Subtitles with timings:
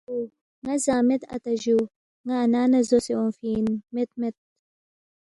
[0.09, 0.17] اُہُو،
[0.65, 1.77] ن٘ا زا مید اتا جُو،
[2.25, 4.35] ن٘ا اَنا نہ زوسے اونگفی اِن میدمید